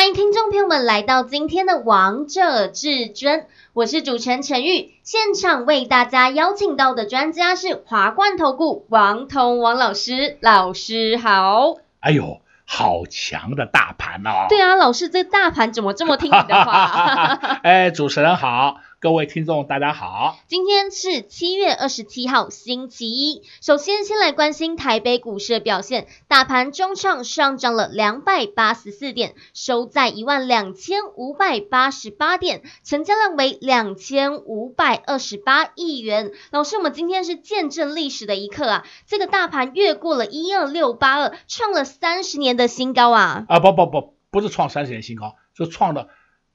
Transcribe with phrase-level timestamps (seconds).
[0.00, 3.40] 欢迎听众朋友们来到今天的《王者至尊》，
[3.74, 4.94] 我是主持人陈玉。
[5.02, 11.74] 现场为大家邀请到的专家是华冠投顾王彤王老师，老师好。
[12.00, 12.40] 哎呦。
[12.72, 14.46] 好强的大盘哦！
[14.48, 17.32] 对啊，老师，这大盘怎么这么听你的话？
[17.64, 18.76] 哎，主持人好。
[19.02, 20.38] 各位听众，大家好。
[20.46, 23.42] 今天是七月二十七号，星期一。
[23.62, 26.06] 首先，先来关心台北股市的表现。
[26.28, 36.32] 大盘中场上涨了两百八十四点，收在一万两千五百八十八点，成交量为两千五百二十八亿元。
[36.50, 38.86] 老师，我们今天是见证历史的一刻啊！
[39.06, 43.46] 这个大盘越过了一二六八二，创了三十年的新高啊！
[43.48, 46.08] 啊，不不不，不是创三十年新高，是创了。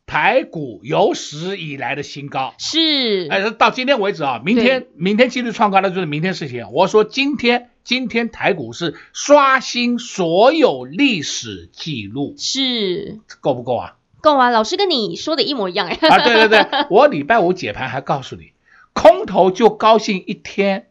[0.07, 6.67] 台股有史以来的新高是，哎，到今天为止啊，明天明天继续创高，那就是明天事情。
[6.71, 13.95] 我说今天今天台股是刷新所有历史记录，是够不够啊？
[14.21, 14.49] 够啊！
[14.49, 15.97] 老师跟你说的一模一样哎。
[16.09, 18.53] 啊，对对对， 我礼拜五解盘还告诉你，
[18.93, 20.87] 空头就高兴一天。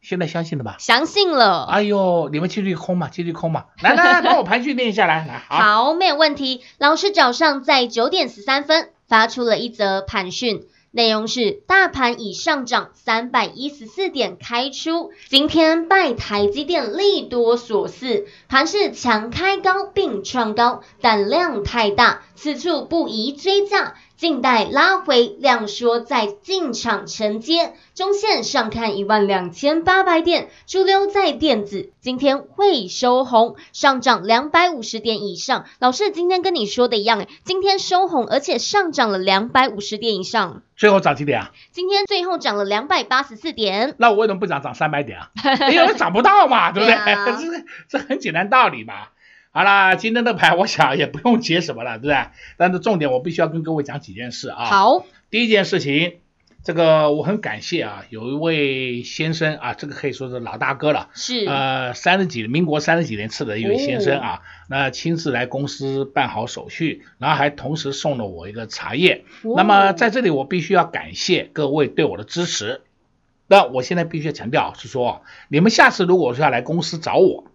[0.00, 0.76] 现在相信了吧？
[0.78, 1.64] 相信了。
[1.64, 3.66] 哎呦，你们继续空嘛，继续空嘛。
[3.80, 5.26] 来来来，帮我盘序念下来。
[5.26, 6.62] 来， 好，好，没有问题。
[6.78, 23.94] 老师早上在九点十三分发出了一则盘讯，内容是：大盘已上涨三百一十四点开出，今天拜台积电利多所赐，盘是强开高并创高，但量太大，此处不宜追价。
[24.16, 35.64] 静待拉回量缩再进场承接，中线上看一万两千八百点，主流在电子，今天会收红，上涨两百五十点以上。
[35.78, 40.60] 老师今天跟你说的一样，今天收红，而且上涨了两百五十点以上。
[40.76, 41.50] 最后涨几点啊？
[41.72, 43.94] 今天最后涨了两百八十四点。
[43.96, 45.30] 那我为什么不涨涨三百点啊？
[45.72, 46.94] 因为涨不到嘛，对不对？
[46.94, 47.24] 啊、
[47.88, 49.08] 这这很简单道理嘛。
[49.52, 52.28] 好啦，今天的牌我想也不用解什么了， 对不对？
[52.56, 54.64] 但是重点我必须要跟各位讲几件事啊。
[54.64, 56.18] 好，第一件事情，
[56.62, 64.38] 这个我很感谢啊，有一位先生啊，这个可以说是老大哥了，是呃三十几民国三十几年次的一位先生啊，哦、
[64.68, 69.24] 那亲自来公司办好手续，然后还同时送了我一个茶叶。
[69.42, 72.82] 哦、那么在这里我必须要感谢各位对我的支持。
[73.48, 77.46] 那我现在必须要强调是说，你们下次如果说要来公司找我，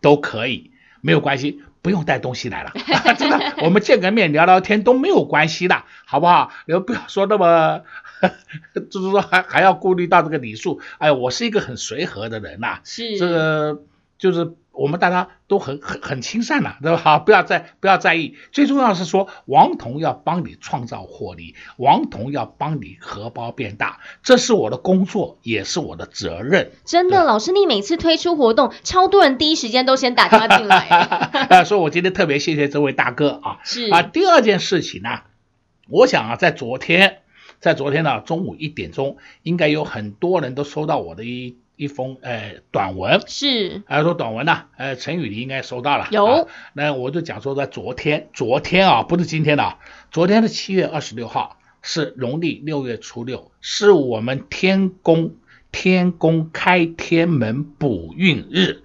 [0.00, 0.70] 都可以。
[1.06, 2.72] 没有关系，不用带东西来了，
[3.16, 6.50] 真的，我们见个面聊聊天都没有关系的，好不好？
[6.66, 7.82] 你们不要说那么，
[8.90, 13.82] 就是说还还要顾虑到这个礼数，哎，我是一个很随和的人呐、啊，是这个
[14.18, 14.52] 就是。
[14.76, 16.98] 我们大家都很很很亲善了，对吧？
[16.98, 18.36] 好， 不要再不要在意。
[18.52, 26.72] 最重要是说，王彤要帮你创造获利，王彤要帮你荷包变大，这是我的工作，也是我的责任。
[26.84, 30.76] 真的，老师，你每次推出活动，超多人第一时间都先打电话进来。
[30.76, 33.58] 啊， 所以我今天特别谢谢这位大哥啊。
[33.64, 35.20] 是啊，第二件事情呢，
[35.88, 37.22] 我想啊，在昨天，
[37.60, 41.56] 在昨天呢中午一点钟，应该有很多人都收到我的一。
[41.76, 43.22] 一封呃短文。
[43.26, 49.78] 是，还说短文呢、啊，呃陈宇你应该收到了，有、啊，那我就讲说在昨天，昨天啊不是今天的、啊，
[50.10, 55.36] 昨天的七月二十六号，是农历六月初六，是我们天宫
[55.70, 58.82] 天宫开天门补运日，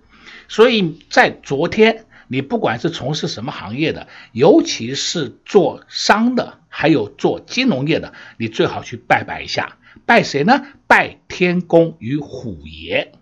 [0.47, 9.77] 所以在昨天你不管是从事什么行业的，尤其是做商的，还有做金融业的，你最好去拜拜一下。
[10.05, 10.63] 拜谁呢？
[10.87, 13.13] 拜天公与虎爷，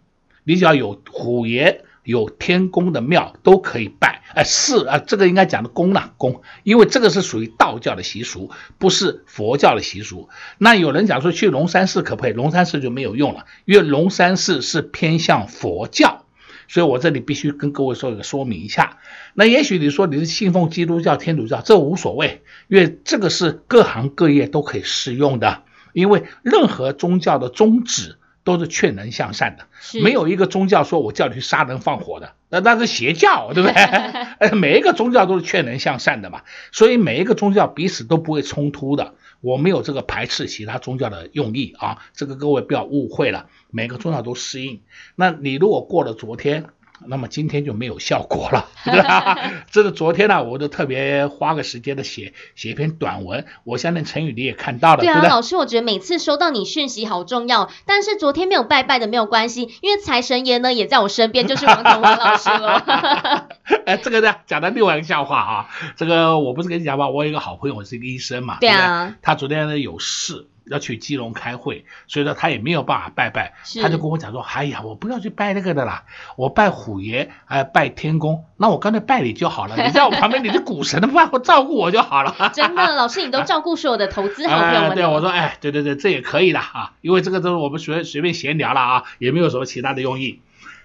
[0.44, 4.24] 你只要有虎爷、有天公的庙都可以拜。
[4.36, 10.30] 哎，是啊，这个应该讲的公呢，公，因为这个是属于道教的习俗，不是佛教的习俗。
[10.60, 12.34] 那有人讲说去龙山寺可不可以？
[12.34, 16.26] 龙山寺就没有用了，因为龙山寺是偏向佛教，
[16.68, 19.00] 所以我这里必须跟各位说一个说明一下。
[19.34, 25.64] 那也许你说你是信奉基督教、天主教，这无所谓，因为这个是各行各业都可以适用的。
[25.94, 29.68] 因为任何宗教的宗旨都是劝人向善的，
[30.02, 34.52] 没有一个宗教说我叫你去杀人放火的，那那是邪教，对不对？
[34.58, 36.42] 每一个宗教都是劝人向善的嘛，
[36.72, 39.14] 所以每一个宗教彼此都不会冲突的。
[39.42, 43.48] 我没有这个排斥其他宗教的用意啊，这个各位不要误会了。
[43.72, 44.82] 每个宗教都适应。
[45.16, 46.66] 那你如果过了昨天，
[47.08, 49.38] 那么今天就没有效果了， 对吧？
[49.72, 63.48] 这个昨天呢、啊，我都特别花个时间的写写一篇短文，我相信陈宇你也看到了，对啊，老师，我觉得每次收到你讯息好重要，但是昨天没有拜拜的没有关系，因为财神爷呢也在我身边，就是王彤王老师了。
[63.86, 67.08] 哎，这个呢讲的另外一个笑话啊，这个我不是跟你讲吗？
[67.10, 70.48] 我有一个好朋友是一个医生嘛，对啊，对他昨天呢有事。
[70.70, 76.04] 要去基隆开会，所以说他也没有办法拜拜，他就跟我讲说：“哎呀，我不要去拜那个的啦，
[76.38, 84.92] 我拜虎爷，哎，拜天公，那我干脆拜你就好了，你在我旁边，你是股神的话，我照顾我就好了。”真的，老师你都照顾所有的投资好朋友们。
[84.92, 90.42] 哎、对，我说，哎，对对对，这也可以的啊，因为这个都是我们随随便闲聊了啊，也没有什么其他的用意。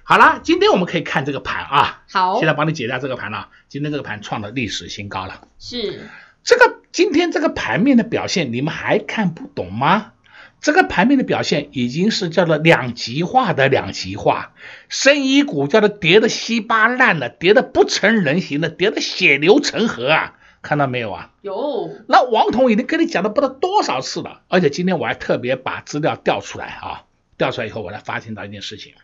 [0.06, 5.40] 好啦，今天我们可以看这个盘啊，好，现在帮你解答这个盘了，今天这个盘创了历史新高了。
[5.58, 6.10] 是，
[6.44, 10.12] 这个今天这个盘面的表现，你们还看不懂吗？
[10.60, 14.52] 这个盘面的表现已经是叫做两极化的两极化，
[14.88, 20.38] 深一股叫做跌的稀巴烂了，跌的不成人形了，跌的血流成河啊！
[20.62, 21.30] 看到没有啊？
[21.42, 21.90] 有。
[22.08, 27.04] 那王彤已经跟你讲了不知道多少次了，而且今天我还特别把资料调出来啊，
[27.36, 28.94] 调出来以后我才发现到一件事情，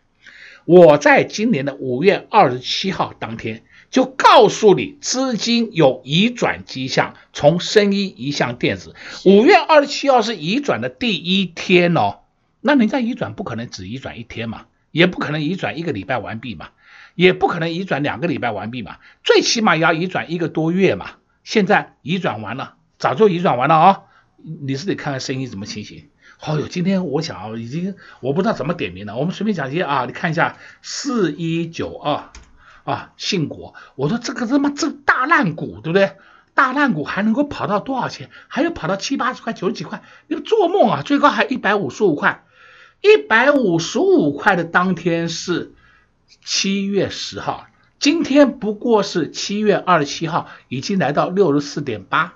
[0.71, 3.65] 我在今年的五月二十七号当天。
[3.91, 8.95] 就告诉你，资金有移转迹象，从生意移向电子。
[9.25, 12.21] 五月二十七号是移转的第一天哦，
[12.61, 16.69] 那人家移转不可能只移转一天嘛，也不可能移转一个礼拜完毕嘛，
[17.17, 21.11] 也不可能移转两个礼拜完毕嘛，最起码也要移转一个多月嘛。
[21.43, 24.03] 现在移转完了，早就移转完了啊、哦！
[24.63, 26.11] 你是得看看生意怎么情形。
[26.41, 32.31] 好、哦、哟，今天我想啊已经我不知道怎么点名了，我们随便讲一些啊，你看一下四一九二。
[32.83, 36.17] 啊，信国，我说这个他妈这大烂股，对不对？
[36.55, 38.31] 大烂股还能够跑到多少钱？
[38.49, 40.03] 还有跑到七八十块、九十几块？
[40.27, 41.03] 你们做梦啊！
[41.03, 42.43] 最高还一百五十五块，
[43.03, 45.73] 一百五十五块的当天是
[46.43, 47.67] 七月十号，
[48.01, 52.33] 今天不过是七月二十七号，已经来到六十四点八，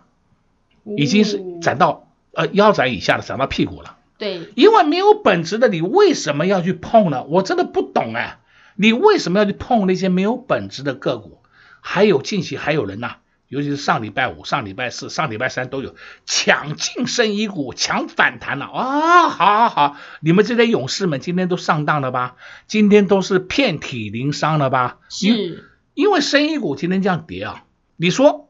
[0.97, 2.04] 已经是涨到
[2.37, 3.97] 呃腰斩以下的，涨到屁股了。
[4.19, 7.25] 对，因为没有本质的，你为什么要去碰呢？
[7.25, 8.39] 我真的不懂哎。
[8.77, 11.43] 你为什么要去碰那些没有本质的个股？
[11.81, 15.95] 还有近期还有人呐、啊，尤其是上礼拜五、上礼拜四、上礼拜三都有
[16.27, 19.29] 抢进深一股、抢反弹了啊！
[19.29, 22.35] 好好好，你们这些勇士们今天都上当了吧？
[22.67, 24.99] 今天都是遍体鳞伤了吧？
[25.09, 25.59] 是，因，
[25.95, 27.65] 因为深一股今天这样跌啊，
[27.97, 28.44] 你说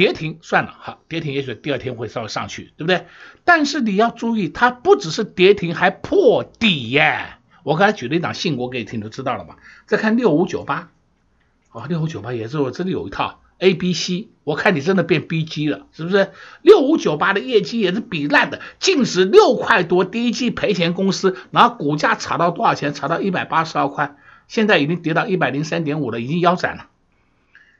[0.00, 3.04] 跌停算了，好，跌停也许第二天会稍微上去，对不对？
[3.44, 7.34] 但是你要注意，它不只是跌停，还破底耶。
[7.64, 9.58] 我刚才举了一档信国给你听，你都知道了吧？
[9.84, 10.88] 再看六五九八，
[11.68, 16.30] 啊，六五九八也是我这里有一套 A、B、C，我看你真的变 B、G 了，是不是？
[16.62, 22.94] 六五九八的业绩也是比烂的，净值六块多，第一季赔钱公司，然后股价炒到多少钱？
[22.94, 24.16] 炒到一百八十二块，
[24.48, 26.86] 现在已经跌到一百零三点五了，已经腰斩了。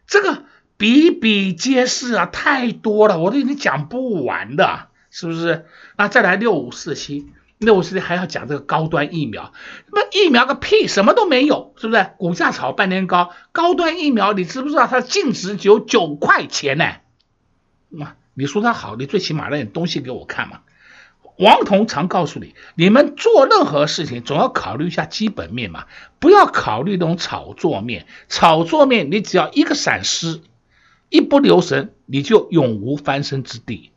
[0.07, 0.45] 这个
[0.81, 5.67] 比比皆是啊，太多了，我都已经讲不完的，是不是？
[5.99, 7.29] 那再来六五四七。
[7.59, 9.53] 六五四七还要讲这个高端疫苗，
[9.93, 12.13] 那疫苗个屁，什么都没有，是不是？
[12.17, 16.87] 股价炒半天高，高端疫苗你知不知道它净值只有九块钱呢？
[17.91, 20.61] 那你说它好，你最起码那点东西给我看嘛。
[21.37, 25.85] 王彤常告诉你，你们做任何事情总要考虑一下基本面嘛，
[26.19, 28.07] 不要考虑那种炒作面。
[28.31, 30.41] 炒作面你只要一个闪失，
[31.11, 33.91] 一不留神，你就永无翻身之地。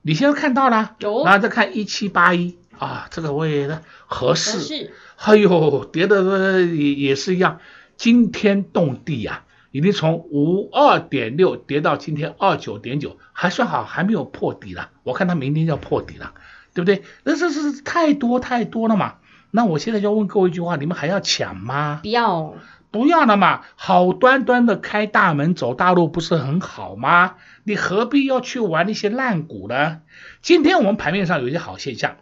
[0.00, 2.56] 你现在看到了，然后再看一七八一。
[2.76, 7.60] 啊，这个我也合适，哎呦，跌的也也是一样，
[7.96, 9.70] 惊天动地呀、啊！
[9.70, 14.90] 已经从五二点六跌到今天二九点九，还算好，还没有破底了。
[15.04, 16.34] 我看它明天就要破底了，
[16.74, 17.04] 对不对？
[17.22, 19.14] 那这是太多太多了嘛。
[19.52, 22.00] 那我现在就要问各位一句话：你们还要抢吗？
[22.02, 22.54] 不要，
[22.94, 23.62] 不要了嘛。
[23.74, 27.34] 好端端的开大门走大路不是很好吗？
[27.64, 30.02] 你何必要去玩那些烂股呢？
[30.42, 32.18] 今天我们盘面上有一些好现象。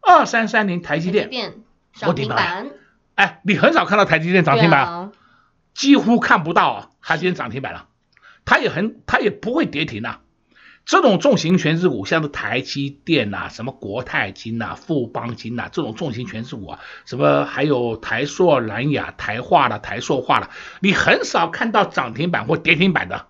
[0.00, 1.30] 二三三零台积电
[1.92, 2.68] 涨停板，
[3.14, 5.12] 哎，你很少看到台积电涨停板，啊、
[5.72, 6.90] 几乎看不到啊。
[7.00, 7.86] 它今天涨停板了，
[8.44, 10.22] 它也很，它也不会跌停啊。
[10.88, 20.48] 这种重型全值股，像是台积电呐、啊，什么国泰金呐、啊、富邦金呐、啊，这种重型全值股啊，什么还有台塑、蓝雅、台化了、台塑化了，
[20.80, 23.26] 你很少看到涨停板或跌停板的，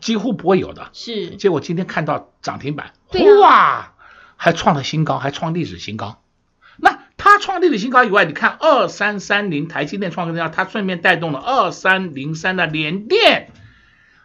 [0.00, 0.90] 几乎不会有的。
[0.92, 3.92] 是，结果今天看到涨停板，啊、哇！
[4.36, 6.22] 还创了新高，还创历史新高。
[6.76, 13.47] 那它创历史新高以外，你看二三三零台积电创新高，它顺便带动了二三零三的联电。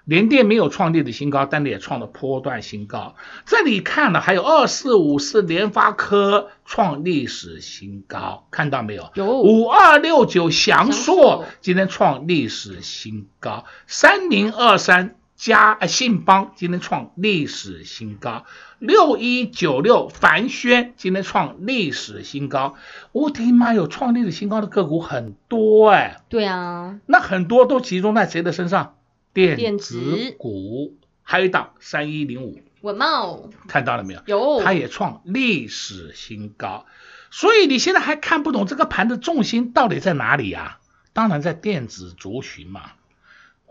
[0.05, 3.15] 联电没有创历史新高，但也创了波段新高。
[3.45, 9.09] 这里看了还有二四五四联发科创历史新高，看到没有？
[9.15, 18.43] 有五二六九祥硕今天创历史新高，三零二三嘉信邦今天创历史新高，
[18.79, 22.75] 六一九六凡轩今天创历史新高。
[23.13, 26.21] 我的妈，哟创历史新高的个股很多哎。
[26.27, 28.95] 对啊，那很多都集中在谁的身上？
[29.33, 34.21] 电子股，还有一档三一零五，稳茂，看到了没有？
[34.27, 36.85] 有，它也创历史新高。
[37.31, 40.77] 所以你现在还看不懂这个盘的重心到底在哪里呀？
[41.13, 42.91] 当然在电子族群嘛。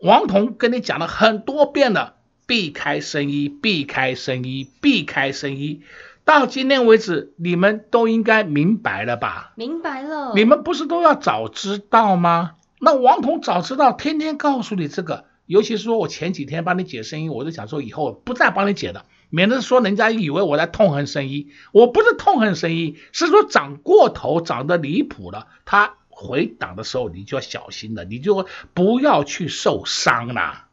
[0.00, 2.16] 王彤跟你讲了很多遍了，
[2.46, 5.82] 避开生医，避开生医，避开生医。
[6.24, 9.52] 到今天为止，你们都应该明白了吧？
[9.54, 10.32] 明白了。
[10.34, 12.54] 你们不是都要早知道吗？
[12.80, 15.26] 那王彤早知道，天天告诉你这个。
[15.52, 21.48] 尤其是说我前几天帮你解生医，我就想说以后不再帮你解了，免得说人家以为我在痛恨生医。
[21.72, 25.48] 我不是痛恨生医，是说涨过头，涨得离谱了。
[25.66, 30.64] 它回档的时候你就要小心了，你就不要去受伤了。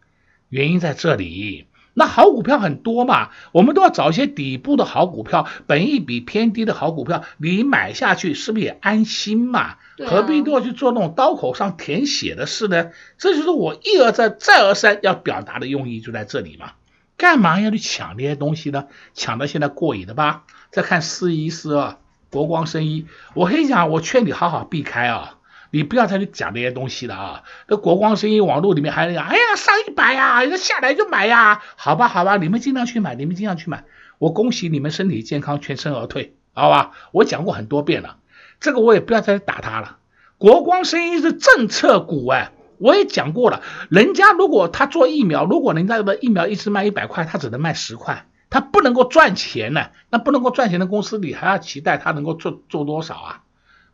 [0.48, 1.68] 原因在这里。
[2.00, 9.76] 那好股票很多嘛，我们都要找一些底部的好股票，本益比偏低的好股票，你买下去是不是也安心嘛？
[10.08, 12.92] 何必都要去做那种刀口上舔血的事呢？
[13.18, 16.72] 这就是我一而再再而三要表达的用意，就在这里嘛。
[17.18, 18.86] 干嘛要去抢这些东西呢？
[19.14, 20.46] 抢到现在过瘾了吧？
[20.72, 21.98] 再看四一四二
[22.30, 25.36] 国光生医，我跟你讲，我劝你好好避开啊。
[25.72, 27.44] 你不要再去讲这些东西了啊！
[27.68, 33.84] 这国光生意网络里面还讲，哎呀，上一百呀，那下来就买呀，好吧，好吧，你们尽量去买，你们尽量去买。
[34.18, 36.92] 我恭喜你们身体健康，全身而退，好吧？
[37.12, 38.18] 我讲过很多遍了，
[38.60, 39.98] 这个我也不要再打他了。
[40.38, 49.88] 国光生意是政策股哎，我也讲过了，人家如果他做疫苗，如果人家的疫苗一直卖一百块，他只能卖十块，他不能够赚钱呢。
[50.10, 53.44] 那不能够赚钱的公司，你还要期待他能够做做多少啊？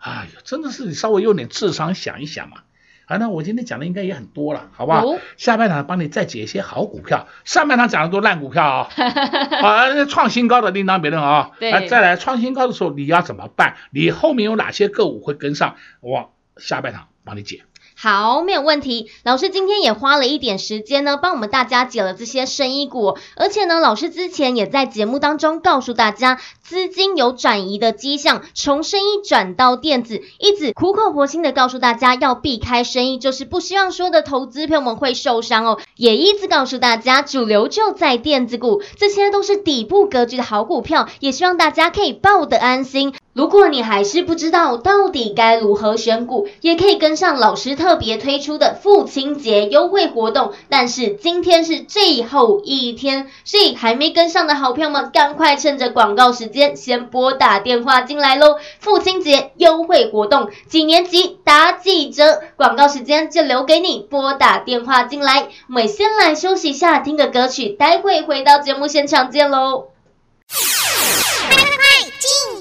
[0.05, 2.57] 哎呦，真的是你稍微用点智商想一想嘛。
[3.05, 5.05] 啊，那我今天讲的应该也很多了，好不好？
[5.05, 9.61] 哦、下半场帮你再解一些好股票，上半场讲的都烂股票 啊、哦。
[9.61, 11.51] 好，创新高的另当别论啊。
[11.59, 11.87] 对。
[11.87, 13.77] 再来创新高的时候你要怎么办？
[13.91, 15.75] 你后面有哪些个股会跟上？
[16.01, 17.63] 我下半场帮你解。
[18.05, 19.09] 好，没有问题。
[19.23, 35.79] 老师今天也花了一点时间呢，帮我们大家解了这些生意股，而且呢，老师之前也在节目当中告诉大家，资金有转移的迹象，从生意转到电子，一直苦口婆心的告诉大家要避开生意，就是不希望说的投资朋友们会受伤哦。
[35.95, 43.15] 也一直告诉大家，主流就在电子股，这些都是底部格局的好股票，也希望大家可以抱得安心。
[43.35, 50.53] 如果你还是不知道到底该如何选股，也可以跟上老师特别推出的父亲节优惠活动。
[50.69, 58.55] 但是今天是最后一天，所以还没跟上的好朋友们，赶快趁着广告时间先拨打电话进来喽！
[58.79, 62.41] 父亲节优惠活动，几年级打几折？
[62.55, 65.49] 广告时间就留给你拨打电话进来。
[65.67, 69.87] 我们先来休息一下，听个歌曲，待会回到节目现场见喽！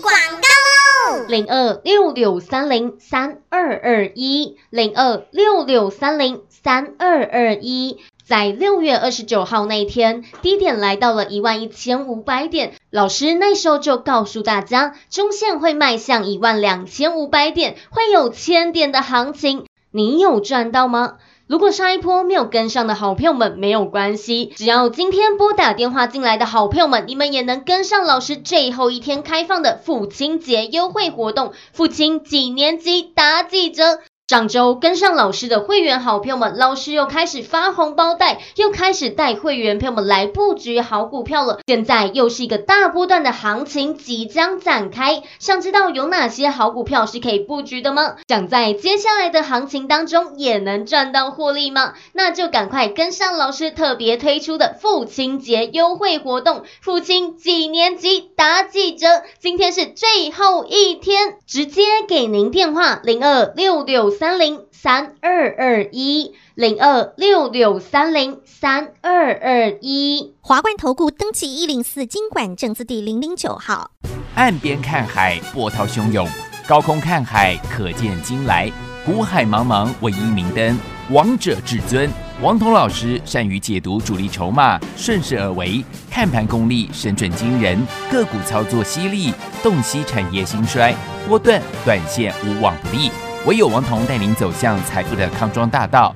[0.04, 1.24] 广告喽！
[1.28, 21.14] 零二六六三零三二二一，零二六六三零三二二一，在六月二十九号那一天，低点来到了一万一千五百点，老师那时候就告诉大家，中线会迈向一万两千五百点，会有千点的行情，你有赚到吗？
[21.46, 34.00] 如果上一波没有跟上的好朋友们没有关系，只要今天拨打电话进来的好朋友们，你们也能跟上老师最后一天开放的父亲节优惠活动，父亲几年级打几折。
[34.26, 41.58] 上周跟上老师的会员好朋友们，老师又开始发红包袋，又开始带会员朋友们来布局好股票了。
[41.66, 48.16] 现在又是一个大波段的行情即将展开，想知道有哪些好股票是可以布局的吗？
[48.26, 51.92] 想在接下来的行情当中也能赚到获利吗？
[52.14, 59.06] 那就赶快跟上老师特别推出的父亲节优惠活动，父亲几年级打几折？
[59.38, 64.13] 今天是最后一天，直接给您电话零二六六。
[64.18, 73.90] 三零三二二一零二六六三零三二二一，华冠投顾登记一零四经管证字第零零九号。
[74.36, 76.26] 岸边看海，波涛汹涌；
[76.68, 78.70] 高空看海，可见金来。
[79.04, 80.78] 古海茫茫，唯一明灯。
[81.10, 82.08] 王者至尊，
[82.40, 90.94] 王彤老师善于解读主力筹码，顺势而为，看盘功力神准惊人，个股操作犀利，洞悉产业兴衰，
[91.26, 93.10] 波段短线无往不利。
[93.46, 96.14] 唯有王彤带您走向财富的康庄大道，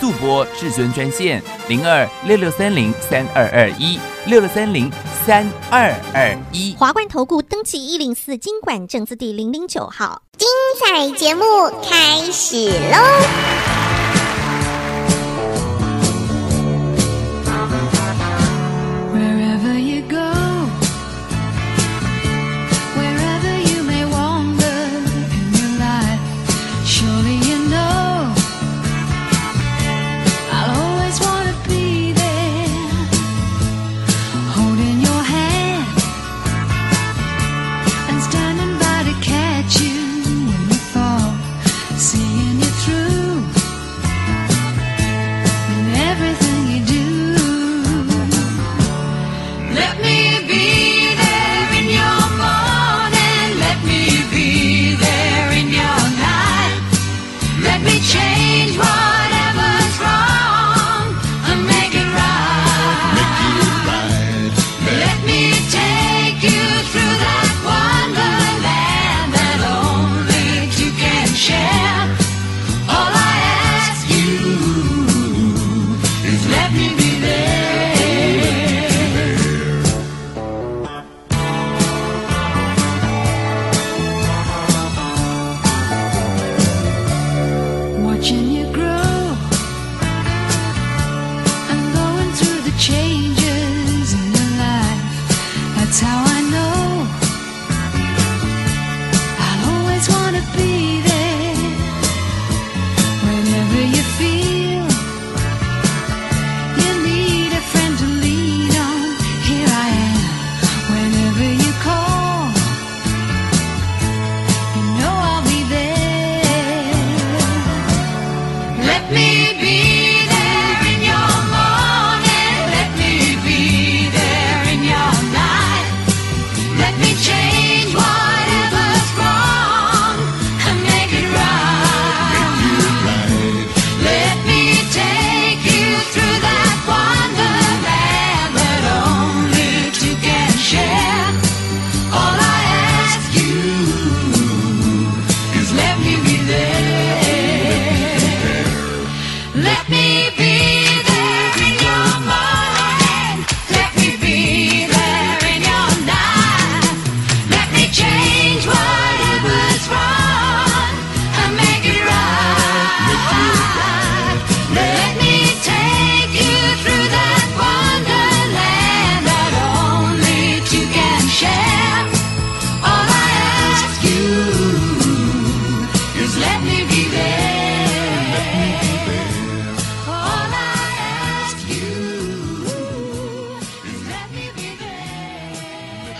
[0.00, 4.90] 速播至尊专线零二六六三零三二二一六六三零
[5.26, 6.74] 三二二一。
[6.78, 10.22] 华冠投顾登记一零四经管证字第零零九号。
[10.38, 10.48] 精
[10.82, 11.44] 彩节目
[11.82, 13.79] 开始喽！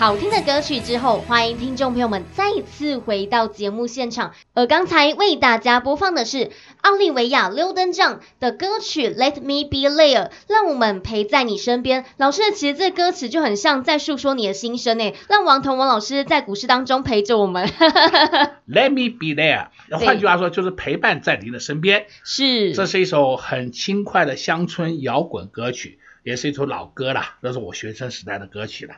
[0.01, 4.33] 好听的歌曲之后，欢迎听众朋友们再次回到节目现场。
[4.55, 6.49] 而刚才为大家播放的是
[6.81, 12.03] 奥利维亚溜登帐的歌曲《Let Me Be There》，让我们陪在你身边。
[12.17, 17.67] 老师，其实这歌词就很像在诉说你的心声诶，让王彤王老师在股市当中陪着我们。
[18.67, 19.67] Let me be there，
[20.03, 22.07] 换句话说就是陪伴在您的身边。
[22.23, 28.95] 是，这是一首很轻快的乡村摇滚歌曲，也是一首老歌啦，那是我学生时代的歌曲了。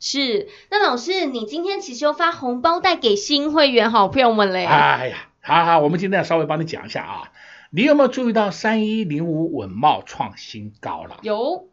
[0.00, 4.64] 是，那老师，你今天其实又发红包袋给新会员好朋友们嘞？
[4.64, 7.32] 哎呀，好好，我们今天要稍微帮你讲一下啊。
[7.70, 11.18] 你有没有注意到三一零五稳懋创新高了？
[11.22, 11.68] 有，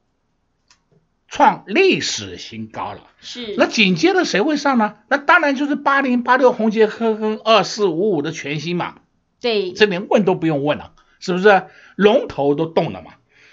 [1.27, 3.01] 创历史新高了。
[3.21, 4.95] 是，那紧接着谁会上呢？
[5.07, 8.95] 那当然就是八零八六宏捷科跟二四五五的全新嘛。
[9.39, 11.67] 对，这连问都不用问了，是不是？
[11.95, 13.11] 龙头都动了嘛。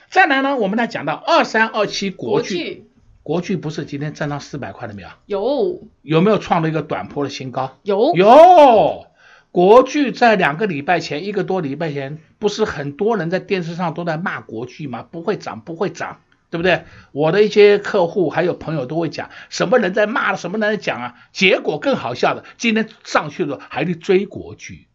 [0.09, 2.75] 再来呢，我们来讲到二三二七国巨。
[2.75, 2.92] 国
[3.41, 5.09] 巨不是今天站到四百块了没有？
[5.27, 7.79] 有，有没有创了一个短波的新高？
[7.83, 9.07] 有，有。
[9.53, 15.03] 国巨在两个礼拜前，一个多礼拜前，不是很多人在电视上都在骂国巨吗？
[15.03, 16.85] 不会涨，不会涨，对不对？
[17.13, 21.15] 我的一些客户还有朋友都会讲，什么人在骂了，什么人在讲啊？
[21.33, 24.89] 结果更好笑的，今天上去了还得追国巨，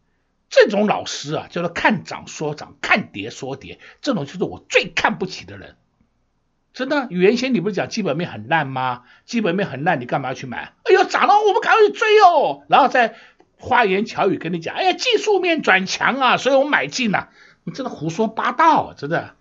[0.50, 5.76] 这种老师啊，叫做看涨说涨，看跌说跌，这种就是我最看不起的人。
[6.74, 9.02] 真的，原先你不是讲基本面很烂吗？
[9.24, 10.72] 基本面很烂，你干嘛要去买？
[10.84, 12.62] 哎呦，涨了，我们赶快去追哦！
[12.68, 13.16] 然后再
[13.58, 17.30] 花言巧语跟你讲，哎呀，技术面转强啊，所以我买进了。
[17.64, 19.34] 你真的胡说八道，真的。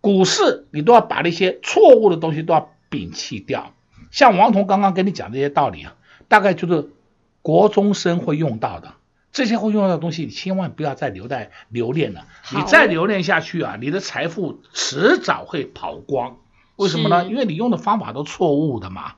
[0.00, 3.72] 股市你都要把那些错误的东西都要摒弃掉。
[4.10, 5.96] 像王彤刚刚跟你讲这些道理啊，
[6.28, 6.90] 大概就是
[7.42, 8.94] 国中生会用到的。
[9.34, 12.24] 这些会用到的东西，你千万不要再留在留恋了。
[12.54, 16.38] 你再留恋下去啊，你的财富迟早会跑光。
[16.76, 17.24] 为什么呢？
[17.26, 19.16] 因为你用的方法都错误的嘛。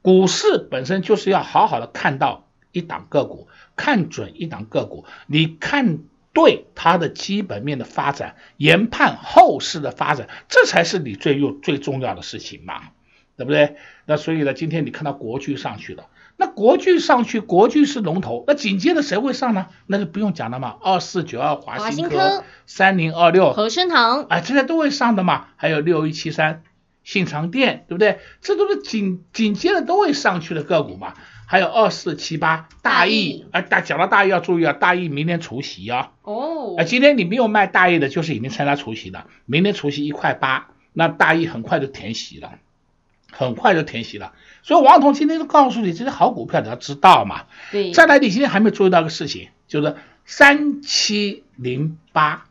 [0.00, 5.98] 股市本身就是要好好的看到一档个股，看准一档个股，你看
[6.32, 12.84] 对它的基本面的发展，研判后市的发展，这才是你最用最重要的事情嘛，
[13.36, 13.76] 对不对？
[14.06, 16.06] 那所以呢，今天你看到国巨上去了。
[16.38, 19.68] 那国巨上去，国巨是龙头，那紧接着谁会上呢？
[19.86, 25.46] 那就不用讲了嘛，二四九二华新科，三零二六和生堂，哎，这些都会上的嘛。
[25.56, 26.62] 还有六一七三
[27.04, 28.18] 信长电，对不对？
[28.42, 31.14] 这都是紧紧接着都会上去的个股嘛。
[31.46, 36.10] 还有二四七八大益，哎，大讲到大益要注意啊，大益明天除夕啊。
[36.22, 39.26] 哦，哎，今天你没有卖大益的，就是已经参加除夕的。
[39.46, 42.58] 明天除夕一块八，那大益很快就填息了。
[43.32, 44.32] 很快就填息了，
[44.66, 47.44] 所以王彤今天就告诉你，这些好股票你要知道嘛。
[47.70, 47.92] 对。
[47.92, 52.46] 再来，你今天还没有注意到个事情，就是三七零八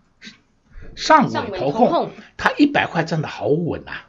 [0.95, 4.07] 上尾投控，它一百块站的好稳啊，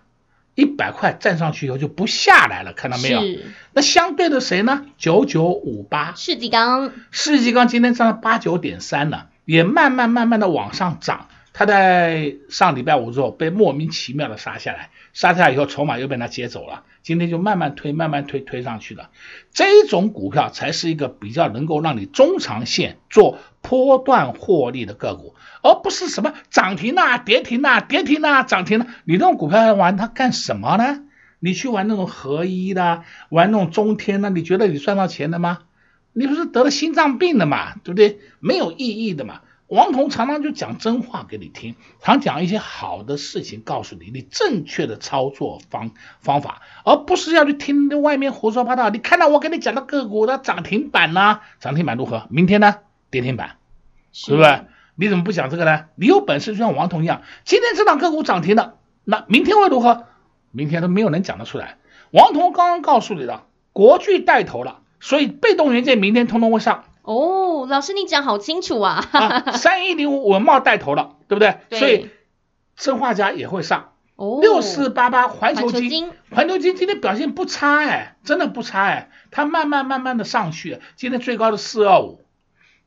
[0.54, 3.20] 一百块站上去以后就不下来了，看到没有？
[3.72, 4.86] 那相对的谁呢？
[4.96, 11.26] 九九五八世纪钢，世纪钢今天涨了八九点三了，也慢慢慢慢的往上涨。
[11.52, 19.08] 它在上礼拜五之后被莫名其妙的杀下来，杀下以后筹码又被他接走了，今天就慢慢推，慢慢推，推上去了。
[19.50, 28.86] 这种股票才是一个比较能够让你中长线做波段获利的个股，而不是什么涨停啊、跌停啊、跌停啊、涨停啊。
[29.04, 31.04] 你这种股票要玩它干什么呢？
[31.38, 35.60] 你去玩那种合一的，玩那种中天的，你觉得你赚到钱了吗？
[36.12, 38.18] 你不是得了心脏病的嘛，对不对？
[38.38, 39.40] 没有意义的嘛。
[39.68, 48.90] 王彤常常就讲真话给你听，常讲一些好的事情告诉你，你正确的操作方方法，而不是要去听外面胡说八道。
[48.90, 51.40] 你看到我给你讲的个股的涨停板呢？
[51.58, 52.26] 涨停板如何？
[52.30, 52.76] 明天呢？
[53.10, 53.56] 跌停板，
[54.12, 54.66] 是不是？
[54.94, 55.86] 你怎么不讲这个呢？
[55.96, 60.06] 你有本事就像王彤一样，今天这档个股涨停了，那明天会如何？
[60.52, 61.78] 明天都没有人讲得出来。
[62.12, 66.84] 王彤刚刚告诉你的，国巨带头了，所以被动元件明天通通会上。
[67.06, 69.00] 哦，老师你讲好清楚啊！
[69.54, 71.58] 三一零五文茂带头了，对不对？
[71.68, 71.78] 对。
[71.78, 72.10] 所以
[72.74, 73.92] 生化家也会上。
[74.16, 74.40] 哦。
[74.42, 82.24] 六四八八环球金，环球金今天表现不差哎，真的不差哎，它慢慢慢慢的上去，今天最高的四二五，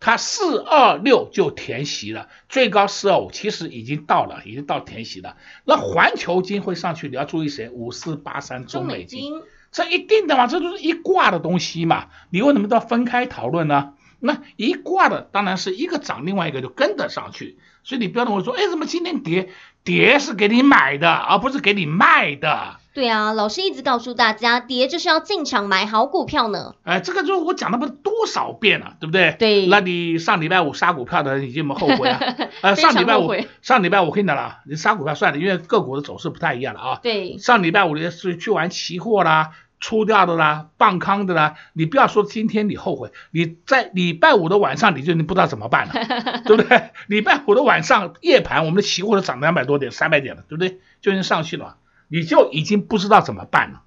[0.01, 5.37] 它四二六就填息了，最高四二五其实已经到了，已经到填息了。
[5.63, 7.69] 那环球金会上去，你要注意谁？
[7.69, 13.93] 五四八三中美金，这一定的嘛，这都是一挂的东西嘛，你为什么都要分开讨论呢？
[14.19, 19.49] 那一挂的当然是一个涨，另外一个就跟得上去，所以你不要跟我说，哎，怎么今天跌？
[19.83, 22.75] 跌是给你买的，而不是给你卖的。
[22.93, 26.75] 对啊，老师一直告诉大家，跌就是要进场买好股票呢。
[26.83, 29.35] 哎，这个就是我讲了不多少遍了，对不对？
[29.39, 29.67] 对。
[29.67, 32.19] 那你上礼拜五杀股票的人，你有没有后悔啊？
[32.61, 36.99] 呃，上礼拜五，上礼拜五跟你讲了，你杀股票算了，因为个股的走势不太一样了啊。
[37.01, 37.37] 对。
[37.37, 39.51] 上礼拜五你是去玩期货啦。
[39.79, 45.93] 出掉的啦，棒康的啦，你不要说今天你后悔，你在礼拜五的晚上你就你不知道怎么办了，
[46.45, 46.91] 对不对？
[47.07, 50.79] 礼拜五的晚上夜盘，我们的期货都涨两百多点、三百点了，对不对？
[51.01, 53.83] 就已经上去了，你就已经不知道怎么办了。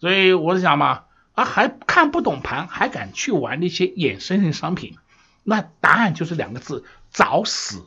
[0.00, 1.02] 所以我是想嘛，
[1.34, 4.96] 啊还看不懂盘，还敢去玩那些衍生性商品，
[5.44, 7.82] 那答案就是两个字：找死。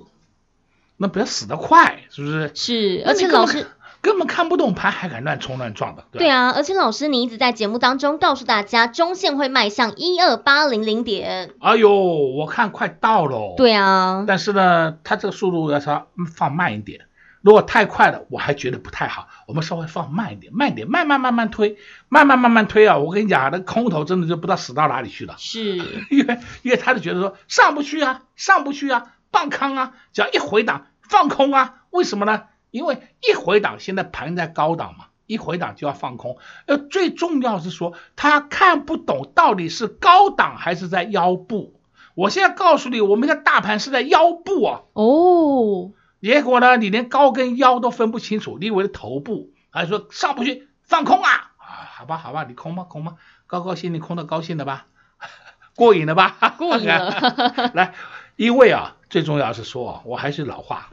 [0.98, 2.52] 那不要死得快，是不是？
[2.54, 3.66] 是，而且老师。
[4.02, 6.04] 根本看不懂盘，还敢乱冲乱撞的。
[6.12, 11.52] 对，对啊，而且老师，你一直在节目当中告诉大家，中线会迈向一二八零零点。
[11.60, 13.54] 哎呦，我看快到了。
[13.58, 14.26] 对啊。
[14.28, 17.02] 但是呢，它这个速度要稍放慢一点。
[17.42, 19.28] 如果太快了，我还觉得不太好。
[19.48, 21.76] 我们稍微放慢一点，慢一点，慢慢慢慢推，
[22.08, 23.00] 慢慢慢慢推啊！
[23.00, 25.34] 我跟你讲，那空头真的就不知道死到哪里去了。
[25.40, 25.78] 是。
[26.12, 32.44] 因为因为他就觉得说上不去啊，上不去啊，半康啊，只要一回档放空啊，为什么呢？
[32.72, 36.38] 因为一回档，现在盘在高档嘛，一回档就要放空。
[36.66, 41.76] 呃，最重要是说，他看不懂到底是高档还是在腰部。
[42.16, 44.82] 我现在告诉你，我们的大盘是在腰部啊。
[44.94, 45.92] 哦。
[46.22, 51.52] 结果呢，你连高跟腰都分不清楚，你以为是头部，还说上不去放空啊？
[51.58, 52.84] 啊，好吧，好吧，你空吗？
[52.84, 53.16] 空吗？
[53.48, 54.86] 高高兴，你空的高兴的吧？
[55.76, 56.56] 过瘾了吧？
[56.58, 57.72] 过瘾了。
[57.74, 57.96] 来，
[58.36, 60.90] 因为啊，最重要是说，我还是老话。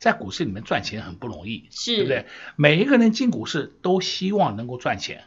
[0.00, 2.26] 在股市里面赚钱很不容易，是，对不对？
[2.56, 5.24] 每一个人进股市都希望能够赚钱，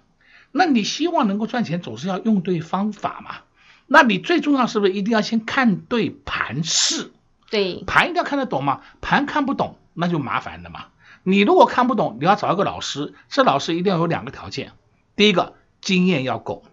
[0.51, 3.41] 那你希望能够赚钱，总是要用对方法嘛。
[3.86, 7.12] 那你最重要是不是一定要先看对盘势？
[7.51, 8.81] 对，盘一定要看得懂嘛。
[8.99, 10.88] 盘看不懂，那就麻烦了嘛。
[11.21, 14.71] 你如果看不懂，你要找一个老师，这老师一定要有两个条件：
[15.15, 16.63] 第一个经验要够，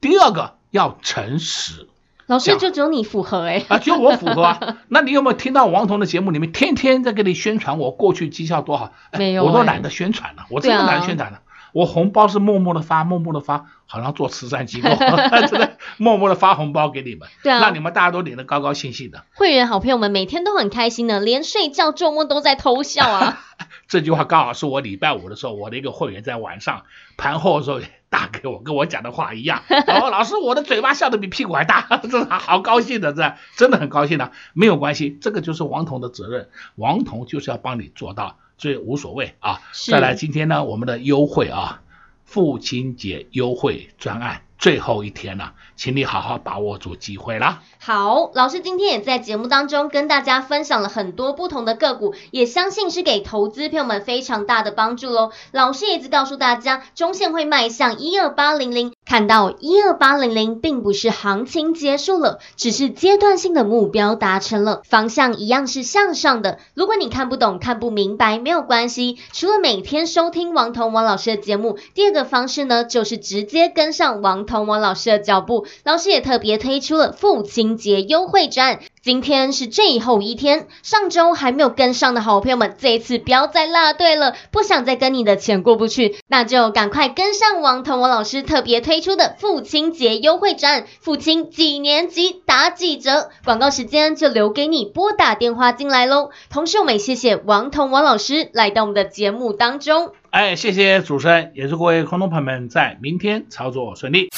[0.00, 1.88] 第二个要诚实。
[2.26, 4.78] 老师就只有你符合哎、欸，啊，只有我符合啊。
[4.88, 8.92] 那你有没有听到王彤的节目里面天天在给你宣传我过去绩效多好？
[9.18, 11.40] 没有、欸，我都懒得宣传了，我真的懒得宣传了。
[11.72, 14.88] 我红包是默默的发，默默的发，好像做慈善机构，
[15.48, 19.24] 真的默默的发红包给你们，对啊，让你们大家都领得高高兴兴的。
[19.34, 23.40] 会员好朋友们每天都很开心的，连睡觉做梦都在偷笑啊。
[23.88, 26.82] 这句话刚好是我礼拜五的时候，我的一个会员在晚上
[27.16, 29.62] 盘后的时候打给我，跟我讲的话一样。
[29.68, 34.32] 哦，老师，我的嘴巴笑得比屁股还大，真的好高兴的，这真的很高兴的。
[34.54, 38.38] 没有关系，这个就是王彤的责任，王彤就是要帮你做到。
[38.58, 41.82] 所以无所谓啊，再来今天呢，我们的优惠啊，
[42.24, 47.62] 父亲节优惠专案最后一天了，请你好好把握住机会啦。
[47.78, 55.30] 好，老师今天也在节目当中跟大家分享了很多不同的个股，也相信是给投资朋友们非常大的帮助喽。
[55.52, 58.95] 老师也一直告诉大家，中线会迈向一二八零零。
[59.06, 66.58] 看到一二八零零，并不是行情结束了，只是阶段性的目标达成了，方向一样是向上的。
[66.74, 75.66] 如果你看不懂、看不明白，没有关系，除了每天收听王彤王老师的节目，第二个方式呢，就是直接跟上王彤王老师的脚步。
[75.84, 78.80] 老师也特别推出了父亲节优惠券。
[79.06, 84.34] 今天是最后一天，上周还没有跟上的好朋友们，这一次不要再落队了。
[84.50, 93.30] 不想再跟你的钱过不去，那就赶快跟上王彤王老师特别推出的父亲节优惠战，父亲几年级打几折？
[93.44, 96.30] 广告时间就留给你拨打电话进来喽。
[96.50, 100.14] 同时我们也谢谢王彤王老师来到我们的节目当中。
[100.30, 104.30] 哎，谢谢主持人，也祝各位空头朋友们在明天操作顺利。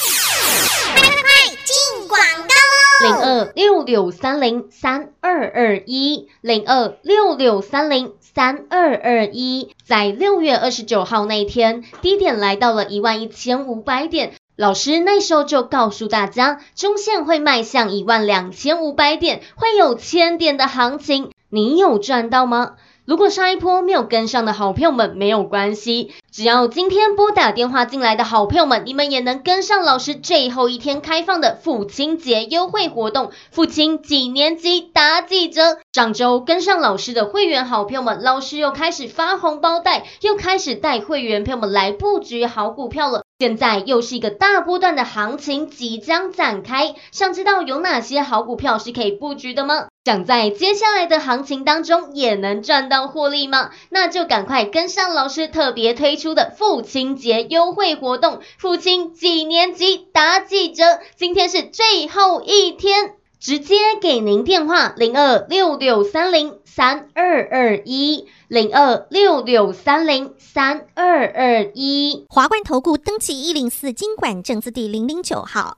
[3.01, 22.75] 零二六六三零三二二一，零二六六三零三二二一，在六月二十九号那一天，低点来到了一万一千五百点，老师那时候就告诉大家，中线会迈向一万两千五百点，会有千点的行情，你有赚到吗？
[23.09, 26.13] 如果上一波没有跟上的好朋友们，没有关系。
[26.29, 35.79] 只要今天拨打电话进来的好朋友们，你们也能跟上老师最后一天开放的父亲节优惠活动，父亲几年级打几折？
[35.91, 43.23] 上周跟上老师的会员好朋友们，老师又开始发红包袋，又开始带会员朋友们来布局好股票了。
[43.39, 49.87] 现在又是一个大波段的行情即将展开，想知道有哪些好股票是可以布局的吗？
[50.05, 53.71] 想在接下来的行情当中也能赚到获利吗？
[53.89, 60.99] 那就赶快跟上老师特别推出的父亲节优惠活动，父亲几年级打几折？
[61.15, 68.27] 今天是最后一天，直接给您电话零二六六三零三二二一。
[68.47, 75.77] 零二六六三零三二二一，华冠投顾登记一零四金管证字第零零九号，